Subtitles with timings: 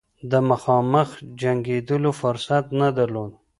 [0.31, 1.09] د مخامخ
[1.41, 3.31] جنګېدلو فرصت نه درلود.